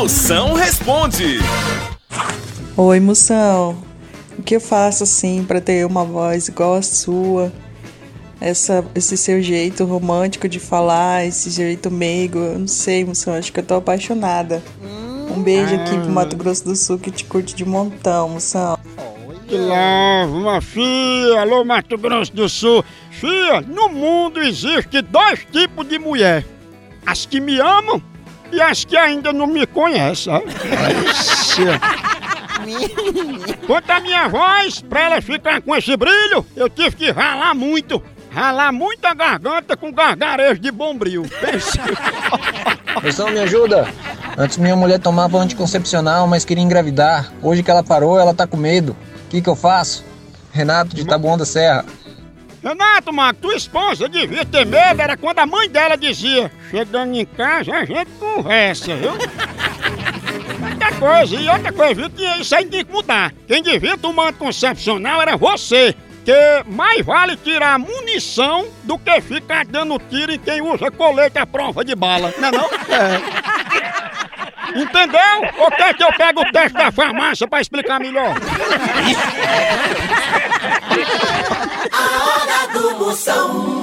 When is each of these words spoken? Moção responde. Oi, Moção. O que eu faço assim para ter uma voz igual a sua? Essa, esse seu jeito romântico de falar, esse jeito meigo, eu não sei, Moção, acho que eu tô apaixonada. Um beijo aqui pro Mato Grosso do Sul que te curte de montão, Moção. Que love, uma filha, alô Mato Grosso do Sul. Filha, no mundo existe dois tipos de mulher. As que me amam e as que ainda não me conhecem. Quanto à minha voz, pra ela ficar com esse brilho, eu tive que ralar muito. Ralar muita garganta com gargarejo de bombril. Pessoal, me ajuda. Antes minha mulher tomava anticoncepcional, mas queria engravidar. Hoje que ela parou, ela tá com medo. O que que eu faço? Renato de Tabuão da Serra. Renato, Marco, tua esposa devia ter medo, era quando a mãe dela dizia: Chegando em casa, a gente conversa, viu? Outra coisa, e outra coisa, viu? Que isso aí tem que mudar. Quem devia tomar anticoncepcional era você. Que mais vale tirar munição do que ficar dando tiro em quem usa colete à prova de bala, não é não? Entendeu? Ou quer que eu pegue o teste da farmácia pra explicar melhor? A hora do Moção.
Moção 0.00 0.54
responde. 0.54 1.40
Oi, 2.74 3.00
Moção. 3.00 3.76
O 4.38 4.42
que 4.42 4.56
eu 4.56 4.60
faço 4.60 5.02
assim 5.02 5.44
para 5.44 5.60
ter 5.60 5.84
uma 5.84 6.06
voz 6.06 6.48
igual 6.48 6.76
a 6.76 6.80
sua? 6.80 7.52
Essa, 8.40 8.82
esse 8.94 9.14
seu 9.18 9.42
jeito 9.42 9.84
romântico 9.84 10.48
de 10.48 10.58
falar, 10.58 11.26
esse 11.26 11.50
jeito 11.50 11.90
meigo, 11.90 12.38
eu 12.38 12.58
não 12.60 12.66
sei, 12.66 13.04
Moção, 13.04 13.34
acho 13.34 13.52
que 13.52 13.60
eu 13.60 13.62
tô 13.62 13.74
apaixonada. 13.74 14.62
Um 15.36 15.42
beijo 15.42 15.74
aqui 15.74 15.98
pro 15.98 16.08
Mato 16.08 16.34
Grosso 16.34 16.64
do 16.64 16.74
Sul 16.74 16.98
que 16.98 17.10
te 17.10 17.26
curte 17.26 17.54
de 17.54 17.66
montão, 17.66 18.30
Moção. 18.30 18.78
Que 19.46 19.58
love, 19.58 20.32
uma 20.32 20.62
filha, 20.62 21.42
alô 21.42 21.62
Mato 21.62 21.98
Grosso 21.98 22.34
do 22.34 22.48
Sul. 22.48 22.82
Filha, 23.10 23.60
no 23.60 23.90
mundo 23.90 24.40
existe 24.40 25.02
dois 25.02 25.46
tipos 25.52 25.86
de 25.86 25.98
mulher. 25.98 26.42
As 27.04 27.26
que 27.26 27.38
me 27.38 27.60
amam 27.60 28.02
e 28.52 28.60
as 28.60 28.84
que 28.84 28.96
ainda 28.96 29.32
não 29.32 29.46
me 29.46 29.66
conhecem. 29.66 30.42
Quanto 33.66 33.90
à 33.90 34.00
minha 34.00 34.28
voz, 34.28 34.82
pra 34.82 35.02
ela 35.02 35.22
ficar 35.22 35.60
com 35.62 35.74
esse 35.74 35.96
brilho, 35.96 36.44
eu 36.54 36.68
tive 36.68 36.96
que 36.96 37.10
ralar 37.10 37.54
muito. 37.54 38.02
Ralar 38.30 38.72
muita 38.72 39.12
garganta 39.12 39.76
com 39.76 39.92
gargarejo 39.92 40.60
de 40.60 40.70
bombril. 40.70 41.24
Pessoal, 43.02 43.30
me 43.30 43.40
ajuda. 43.40 43.88
Antes 44.38 44.56
minha 44.56 44.76
mulher 44.76 45.00
tomava 45.00 45.38
anticoncepcional, 45.38 46.28
mas 46.28 46.44
queria 46.44 46.62
engravidar. 46.62 47.32
Hoje 47.42 47.62
que 47.62 47.70
ela 47.70 47.82
parou, 47.82 48.20
ela 48.20 48.32
tá 48.32 48.46
com 48.46 48.56
medo. 48.56 48.96
O 49.26 49.30
que 49.30 49.42
que 49.42 49.48
eu 49.48 49.56
faço? 49.56 50.04
Renato 50.52 50.94
de 50.94 51.04
Tabuão 51.04 51.36
da 51.36 51.44
Serra. 51.44 51.84
Renato, 52.62 53.12
Marco, 53.12 53.40
tua 53.40 53.54
esposa 53.54 54.06
devia 54.08 54.44
ter 54.44 54.66
medo, 54.66 55.00
era 55.00 55.16
quando 55.16 55.38
a 55.38 55.46
mãe 55.46 55.68
dela 55.68 55.96
dizia: 55.96 56.52
Chegando 56.70 57.14
em 57.14 57.24
casa, 57.24 57.72
a 57.74 57.84
gente 57.84 58.10
conversa, 58.18 58.94
viu? 58.96 59.12
Outra 59.12 60.92
coisa, 60.98 61.36
e 61.36 61.48
outra 61.48 61.72
coisa, 61.72 61.94
viu? 61.94 62.10
Que 62.10 62.26
isso 62.40 62.54
aí 62.54 62.66
tem 62.66 62.84
que 62.84 62.92
mudar. 62.92 63.32
Quem 63.48 63.62
devia 63.62 63.96
tomar 63.96 64.28
anticoncepcional 64.28 65.22
era 65.22 65.36
você. 65.36 65.94
Que 66.22 66.62
mais 66.66 67.04
vale 67.04 67.34
tirar 67.34 67.78
munição 67.78 68.68
do 68.84 68.98
que 68.98 69.22
ficar 69.22 69.64
dando 69.64 69.98
tiro 69.98 70.32
em 70.32 70.38
quem 70.38 70.60
usa 70.60 70.90
colete 70.90 71.38
à 71.38 71.46
prova 71.46 71.82
de 71.82 71.94
bala, 71.94 72.32
não 72.38 72.48
é 72.48 72.52
não? 72.52 72.68
Entendeu? 74.82 75.50
Ou 75.58 75.70
quer 75.70 75.94
que 75.94 76.04
eu 76.04 76.12
pegue 76.12 76.40
o 76.40 76.52
teste 76.52 76.76
da 76.76 76.92
farmácia 76.92 77.48
pra 77.48 77.62
explicar 77.62 77.98
melhor? 77.98 78.34
A 83.30 83.32
hora 83.32 83.48
do 83.48 83.58
Moção. 83.60 83.79